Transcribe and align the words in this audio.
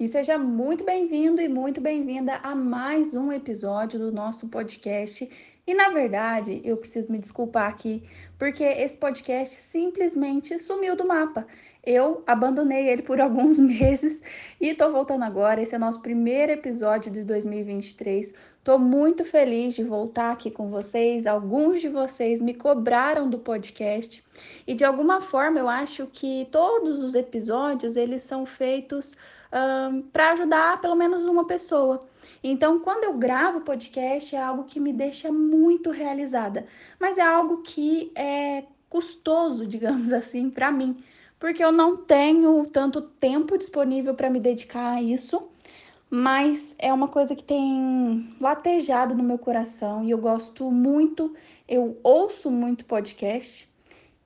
E 0.00 0.08
seja 0.08 0.38
muito 0.38 0.82
bem-vindo 0.82 1.42
e 1.42 1.46
muito 1.46 1.78
bem-vinda 1.78 2.36
a 2.36 2.54
mais 2.54 3.12
um 3.12 3.30
episódio 3.30 3.98
do 3.98 4.10
nosso 4.10 4.48
podcast. 4.48 5.28
E 5.66 5.74
na 5.74 5.90
verdade, 5.90 6.58
eu 6.64 6.78
preciso 6.78 7.12
me 7.12 7.18
desculpar 7.18 7.68
aqui, 7.68 8.02
porque 8.38 8.64
esse 8.64 8.96
podcast 8.96 9.54
simplesmente 9.56 10.58
sumiu 10.58 10.96
do 10.96 11.06
mapa. 11.06 11.46
Eu 11.84 12.22
abandonei 12.26 12.88
ele 12.88 13.02
por 13.02 13.20
alguns 13.20 13.58
meses 13.60 14.22
e 14.58 14.74
tô 14.74 14.90
voltando 14.90 15.22
agora. 15.22 15.60
Esse 15.60 15.74
é 15.74 15.78
nosso 15.78 16.00
primeiro 16.00 16.52
episódio 16.52 17.12
de 17.12 17.22
2023. 17.22 18.32
Tô 18.64 18.78
muito 18.78 19.22
feliz 19.22 19.74
de 19.74 19.84
voltar 19.84 20.32
aqui 20.32 20.50
com 20.50 20.70
vocês. 20.70 21.26
Alguns 21.26 21.82
de 21.82 21.90
vocês 21.90 22.40
me 22.40 22.54
cobraram 22.54 23.28
do 23.28 23.38
podcast 23.38 24.24
e 24.66 24.74
de 24.74 24.82
alguma 24.82 25.20
forma 25.20 25.58
eu 25.58 25.68
acho 25.68 26.06
que 26.06 26.48
todos 26.50 27.02
os 27.02 27.14
episódios 27.14 27.96
eles 27.96 28.22
são 28.22 28.46
feitos 28.46 29.14
um, 29.52 30.02
para 30.02 30.32
ajudar 30.32 30.80
pelo 30.80 30.94
menos 30.94 31.24
uma 31.24 31.46
pessoa. 31.46 32.00
Então, 32.42 32.80
quando 32.80 33.04
eu 33.04 33.14
gravo 33.14 33.60
podcast, 33.60 34.34
é 34.34 34.42
algo 34.42 34.64
que 34.64 34.80
me 34.80 34.92
deixa 34.92 35.30
muito 35.32 35.90
realizada, 35.90 36.66
mas 36.98 37.18
é 37.18 37.22
algo 37.22 37.62
que 37.62 38.12
é 38.14 38.64
custoso, 38.88 39.66
digamos 39.66 40.12
assim, 40.12 40.50
para 40.50 40.70
mim 40.70 41.02
porque 41.40 41.64
eu 41.64 41.72
não 41.72 41.96
tenho 41.96 42.66
tanto 42.66 43.00
tempo 43.00 43.56
disponível 43.56 44.14
para 44.14 44.28
me 44.28 44.38
dedicar 44.38 44.96
a 44.96 45.02
isso, 45.02 45.48
mas 46.10 46.76
é 46.78 46.92
uma 46.92 47.08
coisa 47.08 47.34
que 47.34 47.42
tem 47.42 48.36
latejado 48.38 49.14
no 49.14 49.24
meu 49.24 49.38
coração 49.38 50.04
e 50.04 50.10
eu 50.10 50.18
gosto 50.18 50.70
muito, 50.70 51.34
eu 51.66 51.98
ouço 52.02 52.50
muito 52.50 52.84
podcast 52.84 53.66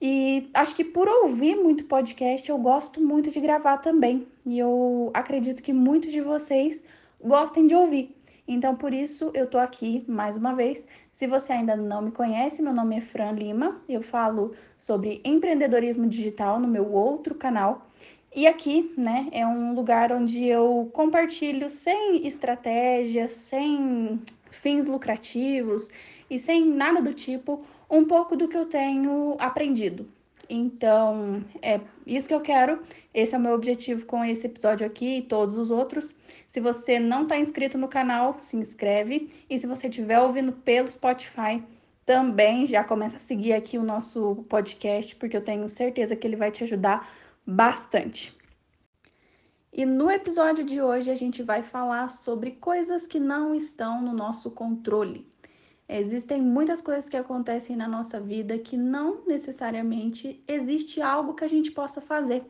e 0.07 0.51
acho 0.53 0.77
que 0.77 0.85
por 0.85 1.09
ouvir 1.09 1.57
muito 1.57 1.85
podcast 1.85 2.51
eu 2.51 2.59
gosto 2.59 3.01
muito 3.01 3.31
de 3.31 3.41
gravar 3.41 3.79
também 3.79 4.27
e 4.45 4.59
eu 4.59 5.11
acredito 5.15 5.63
que 5.63 5.73
muitos 5.73 6.13
de 6.13 6.21
vocês 6.21 6.83
gostem 7.19 7.67
de 7.67 7.75
ouvir. 7.75 8.15
Então, 8.47 8.77
por 8.77 8.93
isso, 8.93 9.31
eu 9.33 9.47
tô 9.47 9.57
aqui 9.57 10.05
mais 10.07 10.37
uma 10.37 10.55
vez. 10.55 10.87
Se 11.11 11.27
você 11.27 11.55
ainda 11.55 11.75
não 11.75 12.03
me 12.03 12.11
conhece, 12.11 12.61
meu 12.61 12.75
nome 12.75 12.99
é 12.99 13.01
Fran 13.01 13.33
Lima. 13.33 13.81
Eu 13.89 14.03
falo 14.03 14.53
sobre 14.79 15.23
empreendedorismo 15.25 16.07
digital 16.07 16.61
no 16.61 16.69
meu 16.69 16.93
outro 16.93 17.35
canal. 17.35 17.91
E 18.37 18.47
aqui, 18.47 18.93
né, 18.99 19.29
é 19.33 19.47
um 19.47 19.75
lugar 19.75 20.13
onde 20.13 20.45
eu 20.45 20.91
compartilho 20.93 21.71
sem 21.71 22.27
estratégia, 22.27 23.27
sem 23.27 24.21
fins 24.51 24.85
lucrativos 24.85 25.89
e 26.29 26.39
sem 26.39 26.67
nada 26.67 27.01
do 27.01 27.15
tipo, 27.15 27.65
um 27.89 28.05
pouco 28.05 28.37
do 28.37 28.49
que 28.49 28.57
eu 28.57 28.67
tenho 28.67 29.37
aprendido. 29.39 30.07
Então, 30.49 31.43
é 31.63 31.81
isso 32.07 32.29
que 32.29 32.35
eu 32.35 32.41
quero. 32.41 32.83
Esse 33.13 33.35
é 33.35 33.39
o 33.39 33.41
meu 33.41 33.55
objetivo 33.55 34.05
com 34.07 34.25
esse 34.25 34.47
episódio 34.47 34.87
aqui 34.87 35.19
e 35.19 35.23
todos 35.23 35.57
os 35.57 35.71
outros. 35.71 36.15
Se 36.49 36.61
você 36.61 36.99
não 36.99 37.23
está 37.23 37.37
inscrito 37.39 37.79
no 37.79 37.89
canal, 37.89 38.39
se 38.39 38.57
inscreve. 38.57 39.31
E 39.49 39.59
se 39.59 39.67
você 39.67 39.89
estiver 39.89 40.21
ouvindo 40.21 40.53
pelo 40.53 40.89
Spotify, 40.89 41.63
também 42.05 42.67
já 42.67 42.85
começa 42.85 43.17
a 43.17 43.21
seguir 43.21 43.55
aqui 43.55 43.79
o 43.79 43.83
nosso 43.83 44.45
podcast, 44.49 45.17
porque 45.17 45.37
eu 45.37 45.45
tenho 45.45 45.69
certeza 45.69 46.15
que 46.15 46.27
ele 46.27 46.37
vai 46.37 46.51
te 46.51 46.63
ajudar 46.65 47.11
bastante. 47.47 48.37
E 49.73 49.85
no 49.85 50.11
episódio 50.11 50.65
de 50.65 50.81
hoje 50.81 51.11
a 51.11 51.17
gente 51.17 51.43
vai 51.43 51.63
falar 51.63 52.09
sobre 52.09 52.53
coisas 52.53 53.07
que 53.07 53.19
não 53.19 53.55
estão 53.55 54.01
no 54.01 54.13
nosso 54.13 54.51
controle. 54.51 55.27
Existem 55.89 56.41
muitas 56.41 56.81
coisas 56.81 57.09
que 57.09 57.17
acontecem 57.17 57.77
na 57.77 57.87
nossa 57.87 58.19
vida 58.19 58.59
que 58.59 58.77
não 58.77 59.25
necessariamente 59.27 60.43
existe 60.49 61.03
algo 61.03 61.35
que 61.35 61.45
a 61.45 61.49
gente 61.49 61.71
possa 61.71 62.01
fazer. 62.01 62.45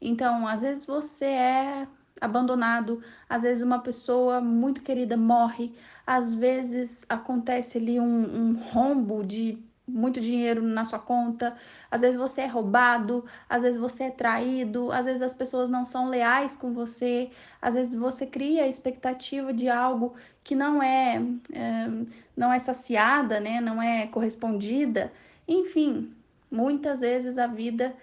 Então, 0.00 0.46
às 0.46 0.62
vezes 0.62 0.84
você 0.84 1.26
é 1.26 1.88
abandonado, 2.20 3.02
às 3.28 3.42
vezes 3.42 3.62
uma 3.62 3.78
pessoa 3.78 4.40
muito 4.40 4.82
querida 4.82 5.16
morre, 5.16 5.72
às 6.06 6.34
vezes 6.34 7.04
acontece 7.08 7.78
ali 7.78 8.00
um, 8.00 8.50
um 8.50 8.54
rombo 8.54 9.24
de 9.24 9.58
muito 9.86 10.20
dinheiro 10.20 10.62
na 10.62 10.84
sua 10.84 10.98
conta, 10.98 11.56
às 11.90 12.00
vezes 12.00 12.16
você 12.16 12.42
é 12.42 12.46
roubado, 12.46 13.24
às 13.48 13.62
vezes 13.62 13.78
você 13.78 14.04
é 14.04 14.10
traído, 14.10 14.90
às 14.90 15.04
vezes 15.04 15.20
as 15.22 15.34
pessoas 15.34 15.68
não 15.68 15.84
são 15.84 16.08
leais 16.08 16.56
com 16.56 16.72
você, 16.72 17.30
às 17.60 17.74
vezes 17.74 17.94
você 17.94 18.26
cria 18.26 18.64
a 18.64 18.68
expectativa 18.68 19.52
de 19.52 19.68
algo 19.68 20.14
que 20.42 20.54
não 20.54 20.82
é, 20.82 21.22
é 21.52 21.88
não 22.36 22.52
é 22.52 22.58
saciada, 22.58 23.38
né? 23.40 23.60
não 23.60 23.80
é 23.80 24.06
correspondida. 24.06 25.12
Enfim, 25.46 26.12
muitas 26.50 27.00
vezes 27.00 27.38
a 27.38 27.46
vida 27.46 27.94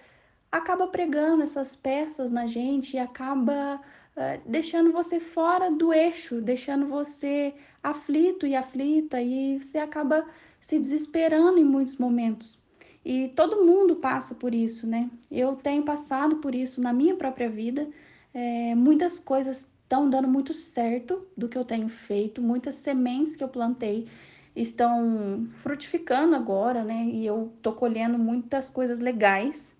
acaba 0.50 0.86
pregando 0.86 1.42
essas 1.42 1.74
peças 1.74 2.30
na 2.30 2.46
gente 2.46 2.94
e 2.94 2.98
acaba 2.98 3.80
uh, 4.16 4.40
deixando 4.46 4.92
você 4.92 5.18
fora 5.18 5.70
do 5.70 5.92
eixo, 5.92 6.40
deixando 6.40 6.86
você 6.86 7.54
aflito 7.82 8.46
e 8.46 8.54
aflita, 8.54 9.20
e 9.20 9.58
você 9.58 9.78
acaba 9.78 10.24
se 10.62 10.78
desesperando 10.78 11.58
em 11.58 11.64
muitos 11.64 11.98
momentos. 11.98 12.56
E 13.04 13.28
todo 13.36 13.64
mundo 13.64 13.96
passa 13.96 14.34
por 14.34 14.54
isso, 14.54 14.86
né? 14.86 15.10
Eu 15.30 15.56
tenho 15.56 15.82
passado 15.82 16.36
por 16.36 16.54
isso 16.54 16.80
na 16.80 16.92
minha 16.92 17.16
própria 17.16 17.50
vida. 17.50 17.88
É, 18.32 18.74
muitas 18.76 19.18
coisas 19.18 19.66
estão 19.82 20.08
dando 20.08 20.28
muito 20.28 20.54
certo 20.54 21.26
do 21.36 21.48
que 21.48 21.58
eu 21.58 21.64
tenho 21.64 21.88
feito, 21.88 22.40
muitas 22.40 22.76
sementes 22.76 23.34
que 23.34 23.42
eu 23.44 23.48
plantei 23.48 24.08
estão 24.54 25.48
frutificando 25.50 26.36
agora, 26.36 26.84
né? 26.84 27.06
E 27.06 27.26
eu 27.26 27.52
tô 27.60 27.72
colhendo 27.72 28.16
muitas 28.16 28.70
coisas 28.70 29.00
legais. 29.00 29.76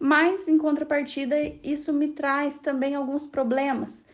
Mas 0.00 0.48
em 0.48 0.58
contrapartida, 0.58 1.36
isso 1.62 1.92
me 1.92 2.08
traz 2.08 2.58
também 2.58 2.96
alguns 2.96 3.24
problemas 3.24 4.08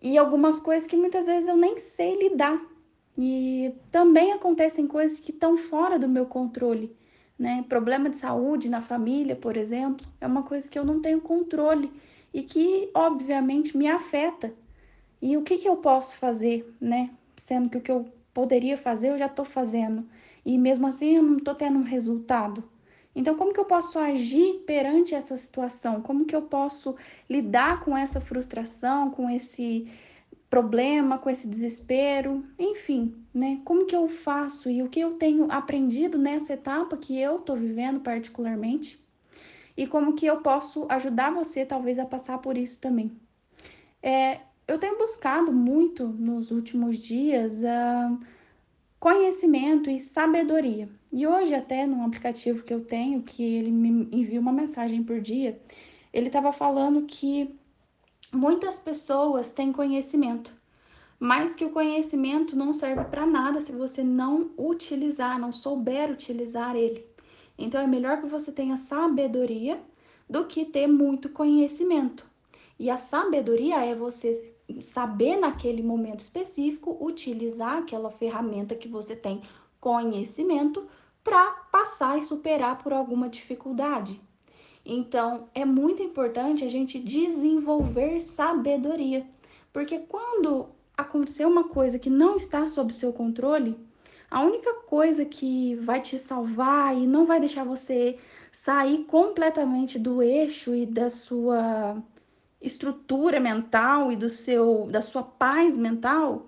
e 0.00 0.16
algumas 0.16 0.58
coisas 0.58 0.88
que 0.88 0.96
muitas 0.96 1.26
vezes 1.26 1.48
eu 1.48 1.56
nem 1.56 1.78
sei 1.78 2.16
lidar. 2.16 2.69
E 3.22 3.74
também 3.90 4.32
acontecem 4.32 4.86
coisas 4.86 5.20
que 5.20 5.30
estão 5.30 5.58
fora 5.58 5.98
do 5.98 6.08
meu 6.08 6.24
controle, 6.24 6.96
né? 7.38 7.62
Problema 7.68 8.08
de 8.08 8.16
saúde 8.16 8.70
na 8.70 8.80
família, 8.80 9.36
por 9.36 9.58
exemplo, 9.58 10.06
é 10.18 10.26
uma 10.26 10.42
coisa 10.42 10.66
que 10.66 10.78
eu 10.78 10.86
não 10.86 11.02
tenho 11.02 11.20
controle 11.20 11.92
e 12.32 12.42
que, 12.42 12.88
obviamente, 12.94 13.76
me 13.76 13.86
afeta. 13.86 14.54
E 15.20 15.36
o 15.36 15.42
que, 15.42 15.58
que 15.58 15.68
eu 15.68 15.76
posso 15.76 16.16
fazer, 16.16 16.74
né? 16.80 17.10
Sendo 17.36 17.68
que 17.68 17.76
o 17.76 17.80
que 17.82 17.92
eu 17.92 18.10
poderia 18.32 18.78
fazer 18.78 19.10
eu 19.10 19.18
já 19.18 19.26
estou 19.26 19.44
fazendo 19.44 20.08
e 20.42 20.56
mesmo 20.56 20.86
assim 20.86 21.16
eu 21.16 21.22
não 21.22 21.36
estou 21.36 21.54
tendo 21.54 21.78
um 21.78 21.82
resultado. 21.82 22.64
Então, 23.14 23.36
como 23.36 23.52
que 23.52 23.60
eu 23.60 23.66
posso 23.66 23.98
agir 23.98 24.62
perante 24.66 25.14
essa 25.14 25.36
situação? 25.36 26.00
Como 26.00 26.24
que 26.24 26.34
eu 26.34 26.42
posso 26.42 26.96
lidar 27.28 27.84
com 27.84 27.94
essa 27.94 28.18
frustração, 28.18 29.10
com 29.10 29.28
esse 29.28 29.86
problema, 30.50 31.16
com 31.16 31.30
esse 31.30 31.46
desespero, 31.46 32.44
enfim, 32.58 33.14
né? 33.32 33.60
Como 33.64 33.86
que 33.86 33.94
eu 33.94 34.08
faço 34.08 34.68
e 34.68 34.82
o 34.82 34.88
que 34.88 34.98
eu 34.98 35.12
tenho 35.12 35.50
aprendido 35.50 36.18
nessa 36.18 36.54
etapa 36.54 36.96
que 36.96 37.16
eu 37.18 37.38
tô 37.38 37.54
vivendo 37.54 38.00
particularmente 38.00 39.00
e 39.76 39.86
como 39.86 40.14
que 40.14 40.26
eu 40.26 40.38
posso 40.40 40.86
ajudar 40.88 41.30
você 41.32 41.64
talvez 41.64 42.00
a 42.00 42.04
passar 42.04 42.38
por 42.38 42.58
isso 42.58 42.80
também. 42.80 43.12
É, 44.02 44.40
eu 44.66 44.76
tenho 44.76 44.98
buscado 44.98 45.52
muito 45.52 46.06
nos 46.08 46.50
últimos 46.50 46.98
dias 46.98 47.62
uh, 47.62 48.18
conhecimento 48.98 49.88
e 49.88 50.00
sabedoria. 50.00 50.88
E 51.12 51.26
hoje 51.26 51.54
até 51.54 51.86
num 51.86 52.04
aplicativo 52.04 52.64
que 52.64 52.74
eu 52.74 52.84
tenho, 52.84 53.22
que 53.22 53.42
ele 53.42 53.70
me 53.70 54.08
envia 54.12 54.40
uma 54.40 54.52
mensagem 54.52 55.02
por 55.02 55.20
dia, 55.20 55.60
ele 56.12 56.26
estava 56.26 56.52
falando 56.52 57.02
que 57.02 57.58
Muitas 58.32 58.78
pessoas 58.78 59.50
têm 59.50 59.72
conhecimento, 59.72 60.52
mas 61.18 61.52
que 61.54 61.64
o 61.64 61.70
conhecimento 61.70 62.54
não 62.54 62.72
serve 62.72 63.04
para 63.06 63.26
nada 63.26 63.60
se 63.60 63.72
você 63.72 64.04
não 64.04 64.52
utilizar, 64.56 65.36
não 65.38 65.52
souber 65.52 66.12
utilizar 66.12 66.76
ele. 66.76 67.04
Então 67.58 67.80
é 67.80 67.88
melhor 67.88 68.20
que 68.20 68.26
você 68.26 68.52
tenha 68.52 68.76
sabedoria 68.76 69.80
do 70.28 70.44
que 70.46 70.64
ter 70.64 70.86
muito 70.86 71.28
conhecimento. 71.30 72.24
E 72.78 72.88
a 72.88 72.96
sabedoria 72.96 73.84
é 73.84 73.96
você 73.96 74.54
saber 74.80 75.36
naquele 75.36 75.82
momento 75.82 76.20
específico 76.20 76.96
utilizar 77.00 77.78
aquela 77.78 78.12
ferramenta 78.12 78.76
que 78.76 78.86
você 78.86 79.16
tem 79.16 79.42
conhecimento 79.80 80.86
para 81.24 81.50
passar 81.72 82.16
e 82.16 82.22
superar 82.22 82.78
por 82.78 82.92
alguma 82.92 83.28
dificuldade. 83.28 84.20
Então, 84.84 85.48
é 85.54 85.64
muito 85.64 86.02
importante 86.02 86.64
a 86.64 86.70
gente 86.70 86.98
desenvolver 86.98 88.20
sabedoria, 88.20 89.26
porque 89.72 89.98
quando 90.00 90.68
acontecer 90.96 91.44
uma 91.46 91.64
coisa 91.64 91.98
que 91.98 92.10
não 92.10 92.36
está 92.36 92.66
sob 92.66 92.92
seu 92.92 93.12
controle, 93.12 93.78
a 94.30 94.42
única 94.42 94.74
coisa 94.86 95.24
que 95.24 95.74
vai 95.76 96.00
te 96.00 96.18
salvar 96.18 96.96
e 96.96 97.06
não 97.06 97.26
vai 97.26 97.40
deixar 97.40 97.64
você 97.64 98.18
sair 98.52 99.04
completamente 99.04 99.98
do 99.98 100.22
eixo 100.22 100.74
e 100.74 100.86
da 100.86 101.10
sua 101.10 102.00
estrutura 102.60 103.40
mental 103.40 104.12
e 104.12 104.16
do 104.16 104.28
seu 104.28 104.86
da 104.90 105.00
sua 105.00 105.22
paz 105.22 105.76
mental 105.76 106.46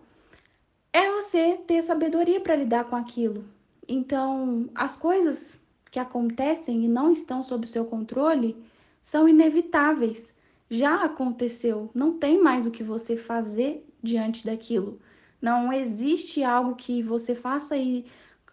é 0.92 1.10
você 1.10 1.54
ter 1.66 1.82
sabedoria 1.82 2.40
para 2.40 2.54
lidar 2.54 2.84
com 2.84 2.94
aquilo. 2.96 3.44
Então, 3.88 4.68
as 4.74 4.94
coisas 4.94 5.61
que 5.92 5.98
acontecem 5.98 6.86
e 6.86 6.88
não 6.88 7.12
estão 7.12 7.44
sob 7.44 7.68
seu 7.68 7.84
controle 7.84 8.56
são 9.02 9.28
inevitáveis, 9.28 10.34
já 10.70 11.04
aconteceu, 11.04 11.90
não 11.94 12.18
tem 12.18 12.42
mais 12.42 12.64
o 12.64 12.70
que 12.70 12.82
você 12.82 13.14
fazer 13.14 13.86
diante 14.02 14.46
daquilo. 14.46 14.98
Não 15.40 15.70
existe 15.70 16.42
algo 16.42 16.76
que 16.76 17.02
você 17.02 17.34
faça 17.34 17.76
e 17.76 18.06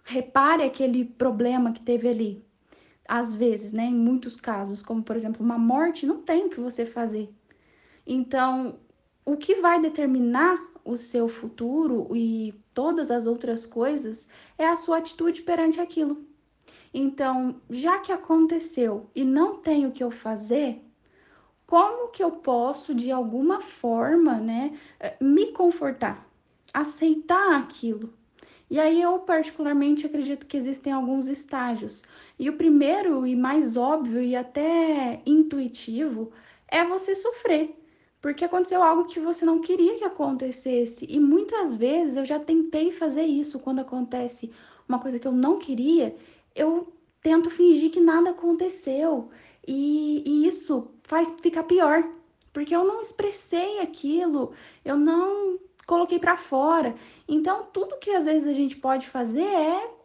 repare 0.03 0.63
aquele 0.63 1.05
problema 1.05 1.71
que 1.71 1.81
teve 1.81 2.09
ali. 2.09 2.45
Às 3.07 3.33
vezes, 3.33 3.71
né, 3.71 3.85
em 3.85 3.95
muitos 3.95 4.35
casos, 4.35 4.81
como 4.81 5.01
por 5.01 5.15
exemplo 5.15 5.41
uma 5.41 5.57
morte, 5.57 6.05
não 6.05 6.21
tem 6.21 6.45
o 6.45 6.49
que 6.49 6.59
você 6.59 6.85
fazer. 6.85 7.33
Então, 8.05 8.79
o 9.23 9.37
que 9.37 9.55
vai 9.61 9.79
determinar 9.79 10.59
o 10.83 10.97
seu 10.97 11.29
futuro 11.29 12.09
e 12.13 12.53
todas 12.73 13.09
as 13.09 13.25
outras 13.25 13.65
coisas 13.65 14.27
é 14.57 14.67
a 14.67 14.75
sua 14.75 14.97
atitude 14.97 15.41
perante 15.43 15.79
aquilo. 15.79 16.28
Então, 16.93 17.61
já 17.69 17.99
que 17.99 18.11
aconteceu 18.11 19.09
e 19.15 19.23
não 19.23 19.57
tenho 19.57 19.89
o 19.89 19.91
que 19.91 20.03
eu 20.03 20.11
fazer, 20.11 20.81
como 21.65 22.09
que 22.09 22.23
eu 22.23 22.31
posso 22.31 22.95
de 22.95 23.11
alguma 23.11 23.61
forma, 23.61 24.35
né, 24.39 24.77
eh, 24.99 25.15
me 25.21 25.51
confortar, 25.51 26.27
aceitar 26.73 27.55
aquilo? 27.59 28.13
E 28.69 28.79
aí 28.79 29.01
eu 29.01 29.19
particularmente 29.19 30.05
acredito 30.05 30.45
que 30.45 30.57
existem 30.57 30.93
alguns 30.93 31.27
estágios. 31.27 32.03
E 32.37 32.49
o 32.49 32.57
primeiro 32.57 33.25
e 33.25 33.35
mais 33.35 33.75
óbvio 33.77 34.21
e 34.21 34.35
até 34.35 35.21
intuitivo 35.25 36.31
é 36.67 36.83
você 36.83 37.15
sofrer 37.15 37.75
porque 38.21 38.43
aconteceu 38.43 38.83
algo 38.83 39.05
que 39.05 39.19
você 39.19 39.45
não 39.45 39.61
queria 39.61 39.97
que 39.97 40.03
acontecesse. 40.03 41.05
E 41.09 41.19
muitas 41.19 41.75
vezes 41.75 42.17
eu 42.17 42.25
já 42.25 42.39
tentei 42.39 42.91
fazer 42.91 43.23
isso 43.23 43.59
quando 43.59 43.79
acontece 43.79 44.51
uma 44.87 44.99
coisa 44.99 45.19
que 45.19 45.27
eu 45.27 45.31
não 45.31 45.57
queria, 45.59 46.15
eu 46.55 46.93
tento 47.21 47.49
fingir 47.49 47.91
que 47.91 47.99
nada 47.99 48.31
aconteceu. 48.31 49.29
E, 49.67 50.23
e 50.25 50.47
isso 50.47 50.91
faz 51.03 51.29
ficar 51.41 51.63
pior, 51.63 52.03
porque 52.53 52.75
eu 52.75 52.83
não 52.83 53.01
expressei 53.01 53.79
aquilo, 53.79 54.53
eu 54.83 54.97
não 54.97 55.59
coloquei 55.85 56.19
para 56.19 56.37
fora. 56.37 56.95
Então, 57.27 57.67
tudo 57.73 57.99
que 57.99 58.11
às 58.11 58.25
vezes 58.25 58.47
a 58.47 58.53
gente 58.53 58.75
pode 58.77 59.07
fazer 59.07 59.41
é 59.41 59.99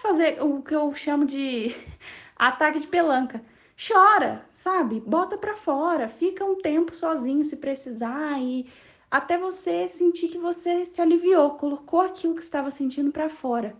fazer 0.00 0.42
o 0.42 0.62
que 0.62 0.74
eu 0.74 0.94
chamo 0.94 1.24
de 1.24 1.74
ataque 2.36 2.80
de 2.80 2.86
pelanca 2.86 3.42
chora, 3.78 4.44
sabe? 4.52 5.00
Bota 5.00 5.38
para 5.38 5.56
fora, 5.56 6.08
fica 6.08 6.44
um 6.44 6.56
tempo 6.56 6.94
sozinho 6.94 7.44
se 7.44 7.56
precisar 7.56 8.40
e 8.40 8.66
até 9.10 9.38
você 9.38 9.88
sentir 9.88 10.28
que 10.28 10.38
você 10.38 10.84
se 10.84 11.00
aliviou, 11.00 11.50
colocou 11.52 12.00
aquilo 12.00 12.34
que 12.34 12.42
estava 12.42 12.70
sentindo 12.70 13.12
para 13.12 13.28
fora. 13.28 13.76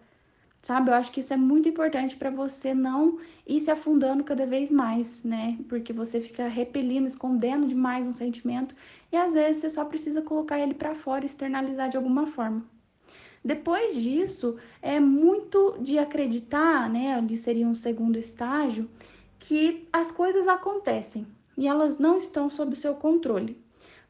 Sabe? 0.62 0.90
Eu 0.90 0.94
acho 0.94 1.12
que 1.12 1.20
isso 1.20 1.32
é 1.32 1.36
muito 1.36 1.68
importante 1.68 2.16
para 2.16 2.30
você 2.30 2.74
não 2.74 3.18
ir 3.46 3.60
se 3.60 3.70
afundando 3.70 4.24
cada 4.24 4.44
vez 4.44 4.70
mais, 4.70 5.22
né? 5.22 5.56
Porque 5.68 5.92
você 5.92 6.20
fica 6.20 6.48
repelindo, 6.48 7.06
escondendo 7.06 7.66
demais 7.66 8.06
um 8.06 8.12
sentimento 8.12 8.74
e 9.12 9.16
às 9.16 9.34
vezes 9.34 9.62
você 9.62 9.70
só 9.70 9.84
precisa 9.84 10.20
colocar 10.20 10.58
ele 10.58 10.74
para 10.74 10.94
fora, 10.94 11.24
externalizar 11.24 11.88
de 11.88 11.96
alguma 11.96 12.26
forma. 12.26 12.64
Depois 13.44 13.94
disso, 13.94 14.56
é 14.82 14.98
muito 14.98 15.76
de 15.80 15.98
acreditar, 15.98 16.90
né? 16.90 17.14
Ali 17.14 17.36
seria 17.36 17.66
um 17.66 17.74
segundo 17.74 18.18
estágio, 18.18 18.90
que 19.38 19.88
as 19.92 20.10
coisas 20.10 20.48
acontecem 20.48 21.26
e 21.56 21.66
elas 21.66 21.98
não 21.98 22.18
estão 22.18 22.50
sob 22.50 22.72
o 22.72 22.76
seu 22.76 22.94
controle. 22.94 23.56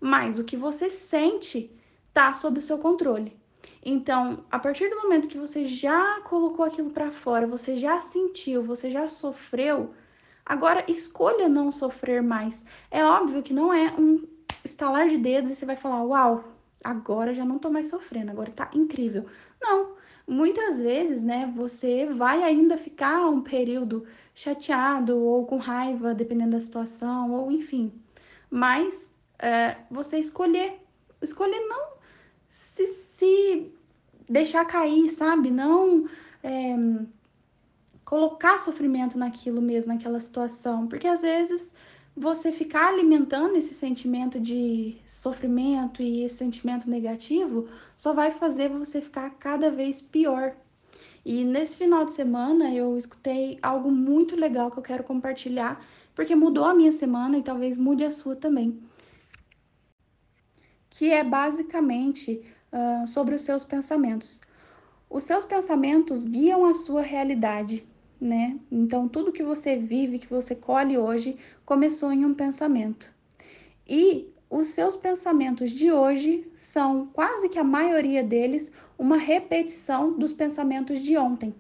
Mas 0.00 0.39
o 0.39 0.45
que 0.45 0.56
você 0.56 0.89
sente 0.89 1.71
está 2.09 2.33
sob 2.33 2.59
o 2.59 2.62
seu 2.62 2.79
controle. 2.79 3.37
Então, 3.84 4.44
a 4.50 4.58
partir 4.58 4.88
do 4.88 4.96
momento 4.96 5.28
que 5.28 5.38
você 5.38 5.64
já 5.64 6.20
colocou 6.22 6.64
aquilo 6.64 6.90
para 6.90 7.10
fora, 7.10 7.46
você 7.46 7.76
já 7.76 8.00
sentiu, 8.00 8.62
você 8.62 8.90
já 8.90 9.08
sofreu, 9.08 9.94
agora 10.44 10.84
escolha 10.88 11.49
não 11.49 11.70
sofrer 11.72 12.22
mais. 12.22 12.64
É 12.90 13.05
óbvio 13.05 13.43
que 13.43 13.52
não 13.52 13.72
é 13.72 13.93
um 13.99 14.26
estalar 14.64 15.08
de 15.08 15.19
dedos 15.19 15.50
e 15.50 15.55
você 15.55 15.66
vai 15.66 15.76
falar: 15.76 16.02
"Uau, 16.05 16.44
agora 16.84 17.32
já 17.32 17.44
não 17.44 17.58
tô 17.58 17.70
mais 17.70 17.87
sofrendo, 17.88 18.31
agora 18.31 18.50
tá 18.50 18.70
incrível". 18.75 19.26
Não, 19.61 19.96
muitas 20.26 20.81
vezes, 20.81 21.25
né, 21.25 21.52
você 21.56 22.06
vai 22.06 22.43
ainda 22.43 22.76
ficar 22.76 23.26
um 23.28 23.40
período 23.43 24.06
chateado 24.34 25.16
ou 25.19 25.46
com 25.46 25.56
raiva, 25.56 26.14
dependendo 26.14 26.52
da 26.52 26.61
situação, 26.61 27.32
ou 27.32 27.50
enfim. 27.50 27.93
Mas 28.50 29.12
é, 29.38 29.76
você 29.90 30.19
escolher, 30.19 30.81
escolher 31.22 31.61
não 31.69 31.99
se, 32.49 32.87
se 33.19 33.73
deixar 34.29 34.65
cair, 34.65 35.09
sabe? 35.11 35.50
Não 35.50 36.06
é, 36.41 36.76
colocar 38.05 38.59
sofrimento 38.59 39.19
naquilo 39.19 39.61
mesmo, 39.61 39.93
naquela 39.93 40.20
situação, 40.20 40.87
porque 40.87 41.09
às 41.09 41.20
vezes 41.23 41.73
você 42.17 42.53
ficar 42.53 42.88
alimentando 42.88 43.56
esse 43.56 43.75
sentimento 43.75 44.38
de 44.38 44.97
sofrimento 45.05 46.00
e 46.00 46.23
esse 46.23 46.37
sentimento 46.37 46.88
negativo 46.88 47.69
só 47.97 48.12
vai 48.12 48.31
fazer 48.31 48.69
você 48.69 49.00
ficar 49.00 49.31
cada 49.31 49.69
vez 49.69 50.00
pior. 50.00 50.55
E 51.25 51.44
nesse 51.44 51.76
final 51.76 52.05
de 52.05 52.12
semana 52.12 52.73
eu 52.73 52.97
escutei 52.97 53.59
algo 53.61 53.91
muito 53.91 54.37
legal 54.37 54.71
que 54.71 54.79
eu 54.79 54.82
quero 54.82 55.03
compartilhar, 55.03 55.85
porque 56.14 56.37
mudou 56.37 56.64
a 56.64 56.75
minha 56.75 56.93
semana 56.93 57.37
e 57.37 57.43
talvez 57.43 57.76
mude 57.76 58.05
a 58.05 58.12
sua 58.12 58.37
também. 58.37 58.81
Que 60.88 61.11
é 61.12 61.23
basicamente 61.23 62.43
uh, 62.73 63.06
sobre 63.06 63.35
os 63.35 63.43
seus 63.43 63.65
pensamentos. 63.65 64.41
Os 65.11 65.25
seus 65.25 65.44
pensamentos 65.44 66.25
guiam 66.25 66.67
a 66.67 66.75
sua 66.75 67.03
realidade 67.03 67.87
né? 68.20 68.59
Então, 68.70 69.09
tudo 69.09 69.32
que 69.32 69.43
você 69.43 69.76
vive, 69.76 70.19
que 70.19 70.29
você 70.29 70.55
colhe 70.55 70.99
hoje, 70.99 71.37
começou 71.65 72.12
em 72.12 72.25
um 72.25 72.35
pensamento. 72.35 73.11
E 73.87 74.29
os 74.50 74.69
seus 74.69 74.97
pensamentos 74.97 75.70
de 75.70 75.93
hoje 75.93 76.50
são, 76.55 77.06
quase 77.12 77.49
que 77.49 77.59
a 77.59 77.65
maioria 77.65 78.23
deles, 78.23 78.73
uma 78.99 79.17
repetição 79.17 80.12
dos 80.12 80.32
pensamentos 80.32 81.00
de 81.00 81.17
ontem. 81.17 81.55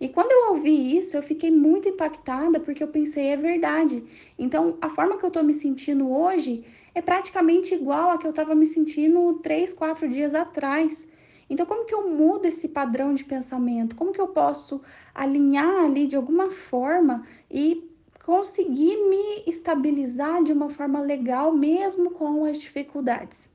E 0.00 0.08
quando 0.08 0.32
eu 0.32 0.54
ouvi 0.54 0.96
isso, 0.96 1.16
eu 1.16 1.22
fiquei 1.22 1.50
muito 1.50 1.88
impactada 1.88 2.58
porque 2.60 2.82
eu 2.82 2.88
pensei, 2.88 3.28
é 3.28 3.36
verdade. 3.36 4.04
Então, 4.38 4.76
a 4.80 4.90
forma 4.90 5.16
que 5.16 5.24
eu 5.24 5.30
tô 5.30 5.42
me 5.42 5.54
sentindo 5.54 6.10
hoje 6.10 6.64
é 6.94 7.02
praticamente 7.02 7.74
igual 7.74 8.10
a 8.10 8.18
que 8.18 8.26
eu 8.26 8.30
estava 8.30 8.54
me 8.54 8.66
sentindo 8.66 9.34
três, 9.42 9.72
quatro 9.72 10.08
dias 10.08 10.34
atrás. 10.34 11.06
Então, 11.50 11.66
como 11.66 11.84
que 11.84 11.94
eu 11.94 12.08
mudo 12.08 12.46
esse 12.46 12.68
padrão 12.68 13.12
de 13.14 13.24
pensamento? 13.24 13.96
Como 13.96 14.12
que 14.12 14.20
eu 14.20 14.28
posso 14.28 14.80
alinhar 15.14 15.84
ali 15.84 16.06
de 16.06 16.16
alguma 16.16 16.50
forma 16.50 17.22
e 17.50 17.90
conseguir 18.24 18.96
me 19.08 19.42
estabilizar 19.46 20.42
de 20.42 20.52
uma 20.52 20.70
forma 20.70 21.00
legal, 21.00 21.52
mesmo 21.52 22.10
com 22.12 22.44
as 22.44 22.58
dificuldades? 22.58 23.50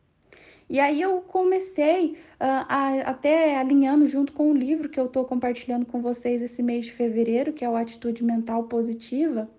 E 0.69 0.79
aí 0.79 1.01
eu 1.01 1.21
comecei 1.21 2.11
uh, 2.11 2.65
a, 2.67 3.01
até 3.01 3.57
alinhando 3.57 4.05
junto 4.05 4.33
com 4.33 4.51
o 4.51 4.53
livro 4.55 4.87
que 4.87 4.99
eu 4.99 5.05
estou 5.05 5.25
compartilhando 5.25 5.85
com 5.87 5.99
vocês 5.99 6.43
esse 6.43 6.61
mês 6.61 6.85
de 6.85 6.91
fevereiro, 6.91 7.53
que 7.53 7.65
é 7.65 7.69
o 7.69 7.75
Atitude 7.75 8.23
Mental 8.23 8.65
Positiva 8.65 9.49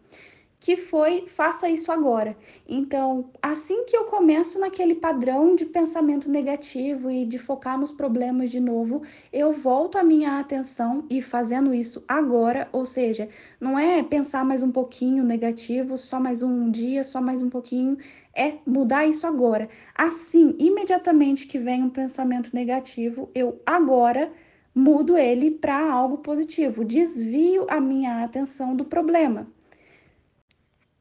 que 0.61 0.77
foi 0.77 1.25
faça 1.27 1.71
isso 1.71 1.91
agora. 1.91 2.37
Então, 2.69 3.31
assim 3.41 3.85
que 3.87 3.97
eu 3.97 4.05
começo 4.05 4.61
naquele 4.61 4.95
padrão 4.95 5.57
de 5.57 5.65
pensamento 5.65 6.31
negativo 6.31 7.11
e 7.11 7.25
de 7.25 7.39
focar 7.39 7.81
nos 7.81 7.91
problemas 7.91 8.51
de 8.51 8.61
novo, 8.61 9.03
eu 9.33 9.55
volto 9.55 9.97
a 9.97 10.05
minha 10.05 10.39
atenção 10.39 11.07
e 11.09 11.23
fazendo 11.23 11.73
isso 11.73 12.05
agora, 12.07 12.69
ou 12.73 12.85
seja, 12.85 13.27
não 13.59 13.79
é 13.79 14.03
pensar 14.03 14.45
mais 14.45 14.63
um 14.63 14.71
pouquinho 14.71 15.25
negativo, 15.25 15.97
só 15.97 16.21
mais 16.21 16.43
um 16.43 16.71
dia, 16.71 17.03
só 17.05 17.23
mais 17.23 17.41
um 17.43 17.49
pouquinho, 17.49 17.97
é 18.37 18.59
mudar 18.67 19.07
isso 19.07 19.27
agora. 19.27 19.67
Assim, 19.97 20.55
imediatamente 20.59 21.47
que 21.47 21.59
vem 21.59 21.83
um 21.83 21.91
pensamento 21.91 22.55
negativo, 22.55 23.31
eu 23.35 23.61
agora 23.65 24.31
mudo 24.75 25.17
ele 25.17 25.51
para 25.51 25.91
algo 25.91 26.19
positivo, 26.19 26.85
desvio 26.85 27.67
a 27.69 27.81
minha 27.81 28.23
atenção 28.23 28.77
do 28.77 28.85
problema. 28.85 29.49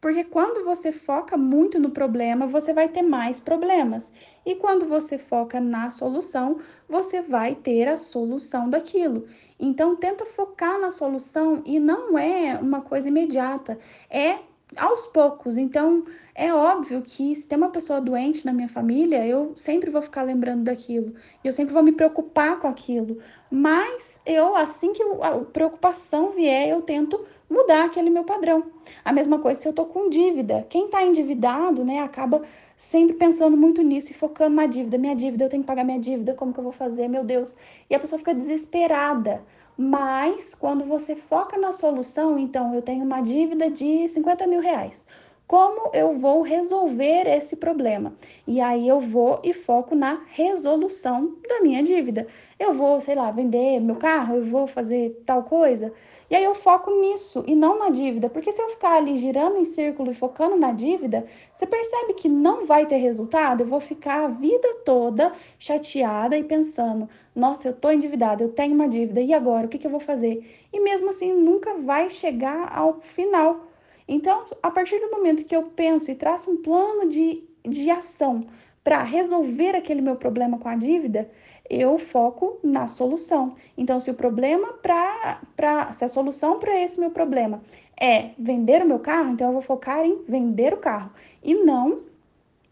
Porque 0.01 0.23
quando 0.23 0.63
você 0.63 0.91
foca 0.91 1.37
muito 1.37 1.79
no 1.79 1.91
problema, 1.91 2.47
você 2.47 2.73
vai 2.73 2.87
ter 2.87 3.01
mais 3.01 3.39
problemas. 3.39 4.11
E 4.45 4.55
quando 4.55 4.85
você 4.85 5.17
foca 5.17 5.59
na 5.59 5.89
solução, 5.89 6.59
você 6.87 7.21
vai 7.21 7.55
ter 7.55 7.87
a 7.87 7.97
solução 7.97 8.69
daquilo. 8.69 9.25
Então, 9.59 9.95
tenta 9.95 10.25
focar 10.25 10.79
na 10.79 10.89
solução 10.91 11.61
e 11.65 11.79
não 11.79 12.17
é 12.17 12.57
uma 12.57 12.81
coisa 12.81 13.09
imediata, 13.09 13.77
é 14.09 14.39
aos 14.75 15.07
poucos. 15.07 15.57
Então, 15.57 16.03
é 16.35 16.53
óbvio 16.53 17.01
que 17.01 17.35
se 17.35 17.47
tem 17.47 17.57
uma 17.57 17.69
pessoa 17.69 17.99
doente 17.99 18.45
na 18.45 18.53
minha 18.53 18.69
família, 18.69 19.25
eu 19.25 19.53
sempre 19.57 19.89
vou 19.89 20.01
ficar 20.01 20.23
lembrando 20.23 20.63
daquilo. 20.63 21.13
Eu 21.43 21.53
sempre 21.53 21.73
vou 21.73 21.83
me 21.83 21.91
preocupar 21.91 22.59
com 22.59 22.67
aquilo. 22.67 23.17
Mas 23.49 24.21
eu, 24.25 24.55
assim 24.55 24.93
que 24.93 25.03
a 25.03 25.37
preocupação 25.51 26.31
vier, 26.31 26.69
eu 26.69 26.81
tento 26.81 27.25
mudar 27.49 27.85
aquele 27.85 28.09
meu 28.09 28.23
padrão. 28.23 28.63
A 29.03 29.11
mesma 29.11 29.39
coisa 29.39 29.59
se 29.59 29.67
eu 29.67 29.73
tô 29.73 29.85
com 29.85 30.09
dívida. 30.09 30.65
Quem 30.69 30.87
tá 30.87 31.03
endividado, 31.03 31.83
né, 31.83 31.99
acaba 31.99 32.41
sempre 32.77 33.15
pensando 33.15 33.57
muito 33.57 33.81
nisso 33.81 34.11
e 34.11 34.13
focando 34.13 34.55
na 34.55 34.67
dívida. 34.67 34.97
Minha 34.97 35.15
dívida, 35.15 35.45
eu 35.45 35.49
tenho 35.49 35.63
que 35.63 35.67
pagar 35.67 35.83
minha 35.83 35.99
dívida, 35.99 36.35
como 36.35 36.53
que 36.53 36.59
eu 36.59 36.63
vou 36.63 36.71
fazer? 36.71 37.07
Meu 37.07 37.23
Deus. 37.23 37.55
E 37.89 37.95
a 37.95 37.99
pessoa 37.99 38.19
fica 38.19 38.33
desesperada. 38.33 39.41
Mas 39.81 40.53
quando 40.53 40.83
você 40.85 41.15
foca 41.15 41.57
na 41.57 41.71
solução, 41.71 42.37
então 42.37 42.75
eu 42.75 42.81
tenho 42.81 43.05
uma 43.05 43.21
dívida 43.21 43.69
de 43.71 44.07
50 44.09 44.45
mil 44.45 44.59
reais. 44.61 45.05
como 45.47 45.89
eu 45.93 46.15
vou 46.15 46.41
resolver 46.43 47.25
esse 47.27 47.55
problema. 47.55 48.13
E 48.47 48.61
aí 48.61 48.87
eu 48.87 49.01
vou 49.01 49.39
e 49.43 49.53
foco 49.53 49.95
na 49.95 50.21
resolução 50.27 51.37
da 51.49 51.61
minha 51.61 51.81
dívida. 51.83 52.27
Eu 52.59 52.73
vou, 52.73 53.01
sei 53.01 53.15
lá, 53.15 53.31
vender 53.31 53.79
meu 53.79 53.95
carro, 53.95 54.35
eu 54.35 54.45
vou 54.45 54.67
fazer 54.67 55.23
tal 55.25 55.43
coisa. 55.43 55.91
E 56.29 56.35
aí 56.35 56.43
eu 56.43 56.53
foco 56.55 56.91
nisso 57.01 57.43
e 57.47 57.55
não 57.55 57.79
na 57.79 57.89
dívida, 57.89 58.29
porque 58.29 58.51
se 58.51 58.61
eu 58.61 58.69
ficar 58.69 58.97
ali 58.97 59.17
girando 59.17 59.57
em 59.57 59.63
círculo 59.63 60.11
e 60.11 60.13
focando 60.15 60.55
na 60.57 60.71
dívida, 60.71 61.25
você 61.53 61.65
percebe 61.65 62.13
que 62.13 62.29
não 62.29 62.65
vai 62.67 62.85
ter 62.85 62.97
resultado? 62.97 63.61
Eu 63.61 63.67
vou 63.67 63.81
ficar 63.81 64.25
a 64.25 64.27
vida 64.27 64.67
toda 64.85 65.33
chateada 65.57 66.37
e 66.37 66.43
pensando: 66.43 67.09
nossa, 67.39 67.67
eu 67.67 67.73
tô 67.73 67.89
endividada, 67.91 68.43
eu 68.43 68.49
tenho 68.49 68.75
uma 68.75 68.87
dívida, 68.87 69.21
e 69.21 69.33
agora? 69.33 69.65
O 69.65 69.69
que, 69.69 69.77
que 69.77 69.87
eu 69.87 69.91
vou 69.91 69.99
fazer? 69.99 70.67
E 70.71 70.79
mesmo 70.79 71.09
assim, 71.09 71.33
nunca 71.33 71.75
vai 71.75 72.09
chegar 72.09 72.71
ao 72.75 73.01
final 73.01 73.69
então, 74.09 74.45
a 74.63 74.71
partir 74.71 74.99
do 74.99 75.11
momento 75.11 75.45
que 75.45 75.55
eu 75.55 75.61
penso 75.61 76.09
e 76.09 76.15
traço 76.15 76.49
um 76.49 76.57
plano 76.57 77.07
de, 77.07 77.43
de 77.63 77.91
ação 77.91 78.47
para 78.83 79.03
resolver 79.03 79.75
aquele 79.75 80.01
meu 80.01 80.15
problema 80.15 80.57
com 80.57 80.67
a 80.67 80.75
dívida, 80.75 81.29
eu 81.69 81.99
foco 81.99 82.57
na 82.63 82.87
solução. 82.87 83.55
Então, 83.77 83.99
se 83.99 84.09
o 84.09 84.15
problema 84.15 84.73
para 84.73 85.93
se 85.93 86.03
a 86.03 86.07
solução 86.07 86.57
para 86.57 86.75
esse 86.81 86.99
meu 86.99 87.11
problema 87.11 87.61
é 88.01 88.31
vender 88.39 88.81
o 88.81 88.87
meu 88.87 88.97
carro, 88.97 89.29
então 89.29 89.49
eu 89.49 89.53
vou 89.53 89.61
focar 89.61 90.03
em 90.03 90.23
vender 90.27 90.73
o 90.73 90.77
carro 90.77 91.11
e 91.43 91.53
não 91.53 92.01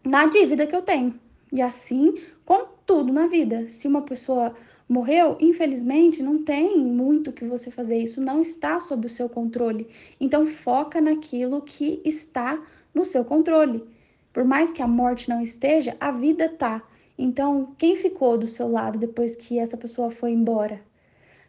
na 0.02 0.26
dívida 0.26 0.66
que 0.66 0.74
eu 0.74 0.82
tenho. 0.82 1.14
E 1.52 1.62
assim 1.62 2.20
com 2.44 2.66
tudo 2.88 3.12
na 3.12 3.26
vida. 3.26 3.68
Se 3.68 3.86
uma 3.86 4.00
pessoa 4.00 4.54
morreu, 4.88 5.36
infelizmente, 5.38 6.22
não 6.22 6.42
tem 6.42 6.78
muito 6.78 7.30
que 7.30 7.44
você 7.44 7.70
fazer, 7.70 7.98
isso 7.98 8.18
não 8.18 8.40
está 8.40 8.80
sob 8.80 9.06
o 9.06 9.10
seu 9.10 9.28
controle. 9.28 9.86
Então 10.18 10.46
foca 10.46 10.98
naquilo 10.98 11.60
que 11.60 12.00
está 12.02 12.60
no 12.94 13.04
seu 13.04 13.24
controle. 13.26 13.84
Por 14.32 14.42
mais 14.42 14.72
que 14.72 14.82
a 14.82 14.88
morte 14.88 15.28
não 15.28 15.42
esteja, 15.42 15.96
a 16.00 16.10
vida 16.10 16.48
tá. 16.48 16.82
Então, 17.18 17.74
quem 17.76 17.94
ficou 17.94 18.38
do 18.38 18.48
seu 18.48 18.68
lado 18.70 18.98
depois 18.98 19.34
que 19.34 19.58
essa 19.58 19.76
pessoa 19.76 20.10
foi 20.10 20.30
embora? 20.30 20.80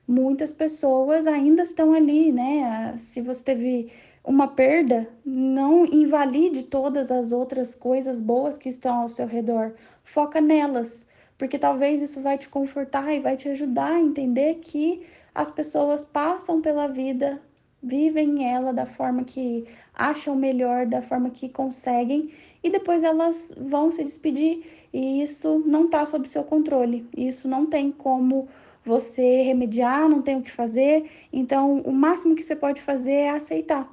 Muitas 0.07 0.51
pessoas 0.51 1.27
ainda 1.27 1.61
estão 1.63 1.93
ali, 1.93 2.31
né? 2.31 2.95
Se 2.97 3.21
você 3.21 3.43
teve 3.43 3.91
uma 4.23 4.47
perda, 4.47 5.07
não 5.23 5.85
invalide 5.85 6.63
todas 6.63 7.11
as 7.11 7.31
outras 7.31 7.75
coisas 7.75 8.19
boas 8.19 8.57
que 8.57 8.67
estão 8.67 9.01
ao 9.01 9.07
seu 9.07 9.27
redor. 9.27 9.75
Foca 10.03 10.41
nelas 10.41 11.05
porque 11.39 11.57
talvez 11.57 12.01
isso 12.01 12.21
vai 12.21 12.37
te 12.37 12.49
confortar 12.49 13.11
e 13.13 13.21
vai 13.21 13.37
te 13.37 13.47
ajudar 13.47 13.93
a 13.93 14.01
entender 14.01 14.55
que 14.55 15.01
as 15.33 15.49
pessoas 15.49 16.03
passam 16.03 16.61
pela 16.61 16.85
vida, 16.87 17.41
vivem 17.81 18.45
ela 18.45 18.73
da 18.73 18.85
forma 18.85 19.23
que 19.23 19.65
acham 19.95 20.35
melhor, 20.35 20.85
da 20.85 21.01
forma 21.01 21.29
que 21.29 21.47
conseguem, 21.47 22.29
e 22.61 22.69
depois 22.69 23.05
elas 23.05 23.53
vão 23.57 23.89
se 23.89 24.03
despedir, 24.03 24.65
e 24.91 25.23
isso 25.23 25.63
não 25.65 25.85
está 25.85 26.05
sob 26.05 26.27
seu 26.27 26.43
controle, 26.43 27.07
isso 27.15 27.47
não 27.47 27.65
tem 27.65 27.89
como 27.89 28.49
você 28.83 29.41
remediar, 29.43 30.09
não 30.09 30.21
tem 30.21 30.35
o 30.35 30.41
que 30.41 30.51
fazer, 30.51 31.09
então 31.31 31.79
o 31.81 31.93
máximo 31.93 32.35
que 32.35 32.43
você 32.43 32.55
pode 32.55 32.81
fazer 32.81 33.11
é 33.11 33.29
aceitar. 33.29 33.89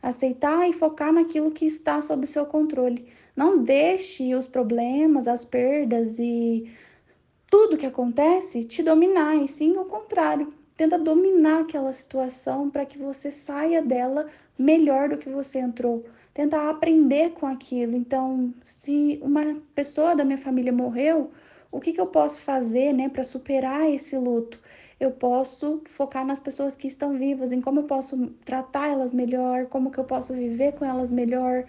Aceitar 0.00 0.68
e 0.68 0.72
focar 0.72 1.12
naquilo 1.12 1.50
que 1.50 1.66
está 1.66 2.00
sob 2.00 2.24
seu 2.24 2.46
controle. 2.46 3.08
Não 3.38 3.62
deixe 3.62 4.34
os 4.34 4.48
problemas, 4.48 5.28
as 5.28 5.44
perdas 5.44 6.18
e 6.18 6.68
tudo 7.48 7.76
que 7.76 7.86
acontece 7.86 8.64
te 8.64 8.82
dominar, 8.82 9.36
e 9.36 9.46
sim 9.46 9.76
o 9.76 9.84
contrário. 9.84 10.52
Tenta 10.76 10.98
dominar 10.98 11.60
aquela 11.60 11.92
situação 11.92 12.68
para 12.68 12.84
que 12.84 12.98
você 12.98 13.30
saia 13.30 13.80
dela 13.80 14.26
melhor 14.58 15.08
do 15.08 15.16
que 15.16 15.28
você 15.28 15.60
entrou. 15.60 16.04
Tenta 16.34 16.68
aprender 16.68 17.30
com 17.30 17.46
aquilo. 17.46 17.94
Então, 17.96 18.52
se 18.60 19.20
uma 19.22 19.54
pessoa 19.72 20.16
da 20.16 20.24
minha 20.24 20.36
família 20.36 20.72
morreu, 20.72 21.30
o 21.70 21.78
que, 21.78 21.92
que 21.92 22.00
eu 22.00 22.08
posso 22.08 22.40
fazer 22.40 22.92
né, 22.92 23.08
para 23.08 23.22
superar 23.22 23.88
esse 23.88 24.16
luto? 24.16 24.60
Eu 24.98 25.12
posso 25.12 25.80
focar 25.84 26.26
nas 26.26 26.40
pessoas 26.40 26.74
que 26.74 26.88
estão 26.88 27.16
vivas, 27.16 27.52
em 27.52 27.60
como 27.60 27.78
eu 27.78 27.84
posso 27.84 28.16
tratar 28.44 28.88
elas 28.88 29.12
melhor, 29.12 29.66
como 29.66 29.92
que 29.92 29.98
eu 29.98 30.04
posso 30.04 30.34
viver 30.34 30.72
com 30.72 30.84
elas 30.84 31.08
melhor, 31.08 31.64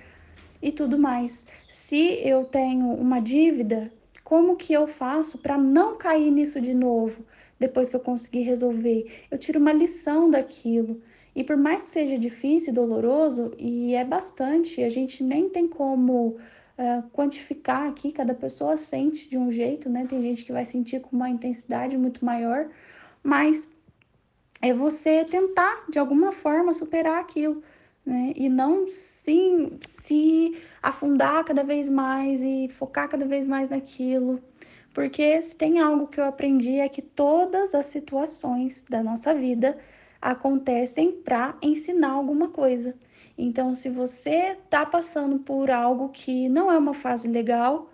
e 0.62 0.72
tudo 0.72 0.98
mais. 0.98 1.46
Se 1.70 2.20
eu 2.24 2.46
tenho 2.46 2.88
uma 2.94 3.20
dívida, 3.20 3.92
como 4.24 4.56
que 4.56 4.74
eu 4.74 4.88
faço 4.88 5.38
para 5.39 5.58
não 5.58 5.96
cair 5.96 6.32
nisso 6.32 6.62
de 6.62 6.74
novo 6.74 7.25
depois 7.60 7.89
que 7.89 7.96
eu 7.96 8.00
conseguir 8.00 8.42
resolver? 8.42 9.25
Eu 9.32 9.38
tiro 9.38 9.60
uma 9.60 9.74
lição 9.74 10.30
daquilo. 10.30 11.01
E 11.36 11.44
por 11.44 11.56
mais 11.58 11.84
que 11.84 11.89
seja 11.89 12.18
difícil 12.18 12.72
e 12.72 12.75
doloroso, 12.75 13.54
e 13.58 13.96
é 13.96 14.04
bastante, 14.04 14.84
a 14.84 14.89
gente 14.89 15.24
nem 15.24 15.50
tem 15.50 15.68
como 15.68 16.38
uh, 16.78 17.10
quantificar 17.12 17.88
aqui, 17.88 18.12
cada 18.12 18.34
pessoa 18.34 18.75
sente 18.78 19.30
de 19.30 19.38
um 19.38 19.51
jeito, 19.51 19.89
né? 19.89 20.06
Tem 20.08 20.22
gente 20.22 20.44
que 20.44 20.51
vai 20.51 20.66
sentir 20.66 21.01
com 21.01 21.16
uma 21.16 21.30
intensidade 21.30 21.98
muito 21.98 22.24
maior, 22.25 22.70
mas 23.24 23.70
é 24.62 24.74
você 24.74 25.24
tentar 25.24 25.86
de 25.89 25.98
alguma 25.98 26.32
forma 26.32 26.74
superar 26.74 27.20
aquilo 27.20 27.63
né? 28.06 28.34
E 28.36 28.50
não 28.50 28.89
sim 28.89 29.79
se 30.03 30.58
afundar 30.82 31.44
cada 31.44 31.63
vez 31.63 31.89
mais 31.89 32.41
e 32.41 32.70
focar 32.70 33.08
cada 33.10 33.25
vez 33.25 33.46
mais 33.48 33.70
naquilo. 33.70 34.41
Porque 34.94 35.41
se 35.41 35.56
tem 35.56 35.79
algo 35.79 36.08
que 36.08 36.20
eu 36.20 36.25
aprendi 36.25 36.77
é 36.79 36.89
que 36.89 37.01
todas 37.01 37.75
as 37.75 37.86
situações 37.86 38.84
da 38.89 39.03
nossa 39.03 39.34
vida 39.34 39.77
acontecem 40.22 41.12
para 41.12 41.56
ensinar 41.62 42.12
alguma 42.12 42.50
coisa. 42.50 42.96
Então, 43.38 43.74
se 43.74 43.89
você 43.89 44.58
está 44.63 44.86
passando 44.86 45.39
por 45.39 45.72
algo 45.72 46.10
que 46.10 46.50
não 46.50 46.72
é 46.72 46.77
uma 46.77 46.94
fase 46.94 47.27
legal, 47.27 47.89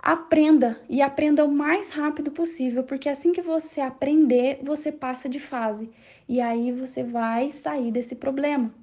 aprenda 0.00 0.80
e 0.88 1.00
aprenda 1.00 1.44
o 1.44 1.52
mais 1.52 1.90
rápido 1.90 2.32
possível, 2.32 2.82
porque 2.82 3.08
assim 3.08 3.32
que 3.32 3.40
você 3.42 3.80
aprender, 3.80 4.58
você 4.64 4.90
passa 4.90 5.28
de 5.28 5.38
fase 5.38 5.88
e 6.28 6.40
aí 6.40 6.72
você 6.72 7.04
vai 7.04 7.52
sair 7.52 7.92
desse 7.92 8.16
problema. 8.16 8.74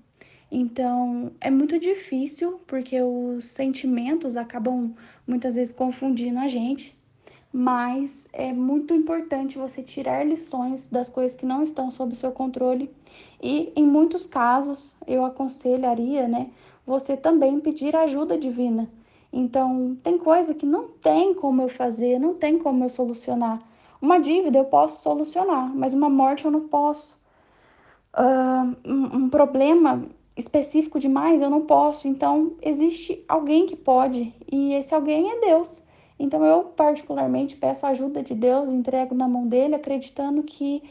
Então, 0.52 1.32
é 1.40 1.52
muito 1.52 1.80
difícil 1.80 2.60
porque 2.66 3.00
os 3.02 3.46
sentimentos 3.46 4.36
acabam 4.36 4.94
muitas 5.28 5.56
vezes 5.56 5.74
confundindo 5.74 6.40
a 6.40 6.48
gente, 6.48 6.98
mas 7.54 8.28
é 8.34 8.52
muito 8.52 8.94
importante 8.94 9.58
você 9.58 9.84
tirar 9.84 10.26
lições 10.26 10.88
das 10.88 11.10
coisas 11.10 11.36
que 11.38 11.46
não 11.46 11.62
estão 11.62 11.92
sob 11.92 12.16
seu 12.16 12.32
controle 12.32 12.90
e 13.42 13.72
em 13.76 13.86
muitos 13.86 14.26
casos 14.26 14.98
eu 15.06 15.24
aconselharia, 15.24 16.28
né, 16.28 16.50
você 16.86 17.16
também 17.16 17.60
pedir 17.60 17.96
ajuda 17.96 18.38
divina. 18.38 18.90
Então, 19.32 19.96
tem 20.02 20.18
coisa 20.18 20.56
que 20.56 20.66
não 20.66 20.88
tem 20.88 21.36
como 21.36 21.62
eu 21.62 21.70
fazer, 21.70 22.20
não 22.20 22.34
tem 22.34 22.58
como 22.58 22.84
eu 22.84 22.90
solucionar. 22.90 23.62
Uma 24.02 24.20
dívida 24.20 24.58
eu 24.58 24.66
posso 24.66 25.04
solucionar, 25.04 25.72
mas 25.76 25.94
uma 25.94 26.10
morte 26.10 26.46
eu 26.46 26.52
não 26.52 26.68
posso. 26.68 27.20
Uh, 28.18 28.76
um, 28.90 29.18
um 29.18 29.30
problema 29.30 30.10
específico 30.40 31.00
demais, 31.00 31.42
eu 31.42 31.50
não 31.50 31.66
posso. 31.66 32.08
Então, 32.08 32.54
existe 32.62 33.24
alguém 33.28 33.66
que 33.66 33.76
pode, 33.76 34.34
e 34.52 34.74
esse 34.74 34.96
alguém 34.96 35.30
é 35.32 35.40
Deus. 35.42 35.82
Então, 36.18 36.44
eu 36.44 36.64
particularmente 36.64 37.56
peço 37.56 37.86
a 37.86 37.90
ajuda 37.90 38.24
de 38.24 38.34
Deus, 38.34 38.70
entrego 38.70 39.14
na 39.14 39.28
mão 39.28 39.48
dele, 39.48 39.76
acreditando 39.76 40.44
que 40.44 40.82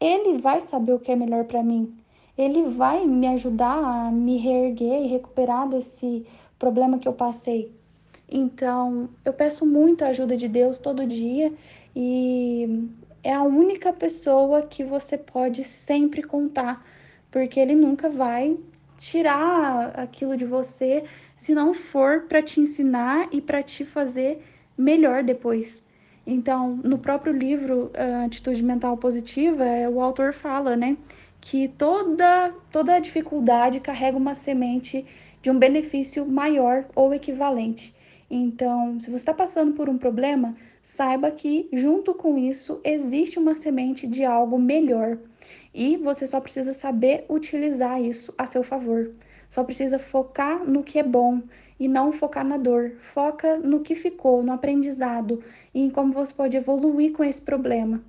ele 0.00 0.38
vai 0.38 0.60
saber 0.60 0.92
o 0.92 0.98
que 0.98 1.12
é 1.12 1.16
melhor 1.16 1.44
para 1.44 1.62
mim. 1.62 1.94
Ele 2.36 2.62
vai 2.62 3.06
me 3.06 3.26
ajudar 3.28 3.76
a 3.76 4.10
me 4.10 4.38
reerguer 4.38 5.02
e 5.02 5.08
recuperar 5.08 5.68
desse 5.68 6.26
problema 6.58 6.98
que 6.98 7.06
eu 7.06 7.12
passei. 7.12 7.72
Então, 8.28 9.08
eu 9.24 9.32
peço 9.32 9.66
muito 9.66 10.02
a 10.02 10.08
ajuda 10.08 10.36
de 10.36 10.48
Deus 10.48 10.78
todo 10.78 11.06
dia 11.06 11.52
e 11.94 12.88
é 13.22 13.32
a 13.32 13.42
única 13.42 13.92
pessoa 13.92 14.62
que 14.62 14.82
você 14.82 15.18
pode 15.18 15.62
sempre 15.62 16.22
contar, 16.22 16.84
porque 17.30 17.60
ele 17.60 17.74
nunca 17.74 18.08
vai 18.08 18.56
tirar 18.96 19.92
aquilo 19.98 20.36
de 20.36 20.44
você 20.44 21.04
se 21.36 21.54
não 21.54 21.74
for 21.74 22.22
para 22.22 22.42
te 22.42 22.60
ensinar 22.60 23.28
e 23.32 23.40
para 23.40 23.62
te 23.62 23.84
fazer 23.84 24.42
melhor 24.76 25.22
depois. 25.22 25.84
Então, 26.26 26.78
no 26.84 26.98
próprio 26.98 27.32
livro 27.32 27.90
uh, 27.94 28.24
Atitude 28.26 28.62
Mental 28.62 28.96
Positiva, 28.96 29.64
é, 29.64 29.88
o 29.88 30.00
autor 30.00 30.32
fala, 30.32 30.76
né, 30.76 30.96
que 31.40 31.66
toda 31.68 32.54
toda 32.70 33.00
dificuldade 33.00 33.80
carrega 33.80 34.16
uma 34.16 34.34
semente 34.34 35.04
de 35.42 35.50
um 35.50 35.58
benefício 35.58 36.24
maior 36.24 36.84
ou 36.94 37.12
equivalente. 37.12 37.92
Então, 38.34 38.98
se 38.98 39.10
você 39.10 39.16
está 39.16 39.34
passando 39.34 39.74
por 39.74 39.90
um 39.90 39.98
problema, 39.98 40.56
saiba 40.82 41.30
que 41.30 41.68
junto 41.70 42.14
com 42.14 42.38
isso 42.38 42.80
existe 42.82 43.38
uma 43.38 43.52
semente 43.52 44.06
de 44.06 44.24
algo 44.24 44.58
melhor. 44.58 45.18
E 45.74 45.98
você 45.98 46.26
só 46.26 46.40
precisa 46.40 46.72
saber 46.72 47.26
utilizar 47.28 48.00
isso 48.00 48.32
a 48.38 48.46
seu 48.46 48.64
favor. 48.64 49.10
Só 49.50 49.62
precisa 49.62 49.98
focar 49.98 50.64
no 50.64 50.82
que 50.82 50.98
é 50.98 51.02
bom 51.02 51.42
e 51.78 51.86
não 51.86 52.10
focar 52.10 52.42
na 52.42 52.56
dor. 52.56 52.92
Foca 53.12 53.58
no 53.58 53.80
que 53.80 53.94
ficou, 53.94 54.42
no 54.42 54.52
aprendizado 54.52 55.44
e 55.74 55.82
em 55.82 55.90
como 55.90 56.10
você 56.10 56.32
pode 56.32 56.56
evoluir 56.56 57.12
com 57.12 57.22
esse 57.22 57.42
problema. 57.42 58.02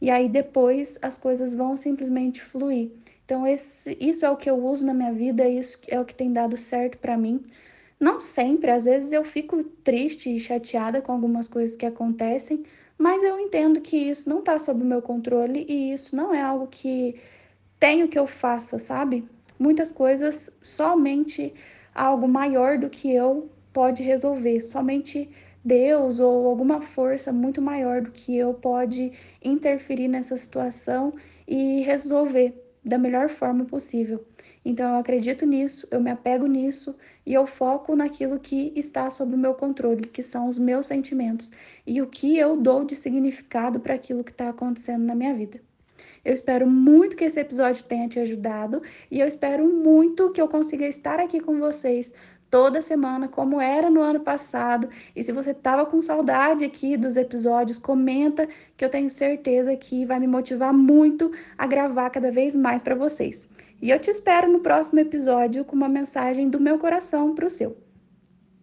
E 0.00 0.10
aí 0.10 0.26
depois 0.26 0.98
as 1.02 1.18
coisas 1.18 1.52
vão 1.52 1.76
simplesmente 1.76 2.42
fluir. 2.42 2.92
Então, 3.26 3.46
esse, 3.46 3.94
isso 4.00 4.24
é 4.24 4.30
o 4.30 4.36
que 4.36 4.48
eu 4.48 4.56
uso 4.56 4.86
na 4.86 4.94
minha 4.94 5.12
vida, 5.12 5.46
isso 5.46 5.78
é 5.86 6.00
o 6.00 6.04
que 6.04 6.14
tem 6.14 6.32
dado 6.32 6.56
certo 6.56 6.96
para 6.96 7.18
mim. 7.18 7.44
Não 7.98 8.20
sempre, 8.20 8.70
às 8.70 8.84
vezes 8.84 9.12
eu 9.12 9.24
fico 9.24 9.64
triste 9.82 10.34
e 10.34 10.40
chateada 10.40 11.00
com 11.00 11.12
algumas 11.12 11.48
coisas 11.48 11.76
que 11.76 11.86
acontecem, 11.86 12.62
mas 12.98 13.24
eu 13.24 13.38
entendo 13.40 13.80
que 13.80 13.96
isso 13.96 14.28
não 14.28 14.40
está 14.40 14.58
sob 14.58 14.82
o 14.82 14.86
meu 14.86 15.00
controle 15.00 15.66
e 15.68 15.92
isso 15.92 16.14
não 16.14 16.34
é 16.34 16.40
algo 16.42 16.66
que 16.66 17.16
tenho 17.80 18.08
que 18.08 18.18
eu 18.18 18.26
faça, 18.26 18.78
sabe? 18.78 19.26
Muitas 19.58 19.90
coisas 19.90 20.50
somente 20.62 21.54
algo 21.94 22.28
maior 22.28 22.78
do 22.78 22.90
que 22.90 23.12
eu 23.12 23.50
pode 23.72 24.02
resolver, 24.02 24.60
somente 24.60 25.30
Deus 25.64 26.20
ou 26.20 26.46
alguma 26.46 26.80
força 26.80 27.32
muito 27.32 27.60
maior 27.60 28.02
do 28.02 28.10
que 28.10 28.36
eu 28.36 28.54
pode 28.54 29.12
interferir 29.42 30.08
nessa 30.08 30.36
situação 30.36 31.12
e 31.48 31.80
resolver 31.80 32.54
da 32.86 32.96
melhor 32.96 33.28
forma 33.28 33.64
possível. 33.64 34.24
Então 34.64 34.90
eu 34.90 34.96
acredito 34.96 35.44
nisso, 35.44 35.88
eu 35.90 36.00
me 36.00 36.10
apego 36.10 36.46
nisso 36.46 36.94
e 37.26 37.34
eu 37.34 37.44
foco 37.44 37.96
naquilo 37.96 38.38
que 38.38 38.72
está 38.76 39.10
sob 39.10 39.34
o 39.34 39.38
meu 39.38 39.54
controle, 39.54 40.02
que 40.02 40.22
são 40.22 40.46
os 40.46 40.56
meus 40.56 40.86
sentimentos 40.86 41.50
e 41.84 42.00
o 42.00 42.06
que 42.06 42.38
eu 42.38 42.56
dou 42.56 42.84
de 42.84 42.94
significado 42.94 43.80
para 43.80 43.94
aquilo 43.94 44.22
que 44.22 44.30
está 44.30 44.50
acontecendo 44.50 45.02
na 45.04 45.16
minha 45.16 45.34
vida. 45.34 45.60
Eu 46.24 46.32
espero 46.32 46.68
muito 46.68 47.16
que 47.16 47.24
esse 47.24 47.40
episódio 47.40 47.82
tenha 47.84 48.08
te 48.08 48.20
ajudado 48.20 48.82
e 49.10 49.18
eu 49.18 49.26
espero 49.26 49.66
muito 49.66 50.30
que 50.30 50.40
eu 50.40 50.48
consiga 50.48 50.86
estar 50.86 51.18
aqui 51.18 51.40
com 51.40 51.58
vocês 51.58 52.12
toda 52.50 52.82
semana, 52.82 53.28
como 53.28 53.60
era 53.60 53.90
no 53.90 54.00
ano 54.00 54.20
passado. 54.20 54.88
E 55.14 55.22
se 55.22 55.32
você 55.32 55.50
estava 55.50 55.86
com 55.86 56.00
saudade 56.00 56.64
aqui 56.64 56.96
dos 56.96 57.16
episódios, 57.16 57.78
comenta 57.78 58.48
que 58.76 58.84
eu 58.84 58.90
tenho 58.90 59.10
certeza 59.10 59.76
que 59.76 60.04
vai 60.04 60.18
me 60.18 60.26
motivar 60.26 60.72
muito 60.72 61.32
a 61.56 61.66
gravar 61.66 62.10
cada 62.10 62.30
vez 62.30 62.54
mais 62.56 62.82
para 62.82 62.94
vocês. 62.94 63.48
E 63.80 63.90
eu 63.90 63.98
te 63.98 64.10
espero 64.10 64.50
no 64.50 64.60
próximo 64.60 65.00
episódio 65.00 65.64
com 65.64 65.76
uma 65.76 65.88
mensagem 65.88 66.48
do 66.48 66.60
meu 66.60 66.78
coração 66.78 67.34
para 67.34 67.46
o 67.46 67.50
seu. 67.50 67.85